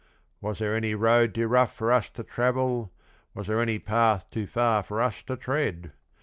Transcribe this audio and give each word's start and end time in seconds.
Was 0.41 0.57
there 0.57 0.75
any 0.75 0.95
road 0.95 1.35
too 1.35 1.47
rough 1.47 1.75
for 1.75 1.91
us 1.91 2.09
to 2.09 2.23
travel? 2.23 2.91
Was 3.35 3.45
there 3.45 3.61
any 3.61 3.77
path 3.77 4.27
too 4.31 4.47
far 4.47 4.81
for 4.81 4.99
us 4.99 5.21
to 5.21 5.37
tread? 5.37 5.91